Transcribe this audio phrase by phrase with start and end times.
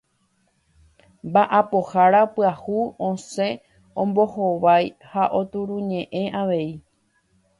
[1.27, 2.77] Mba'apohára pyahu
[3.09, 3.49] osẽ
[4.01, 6.69] ombohovái ha oturuñe'ẽ avei.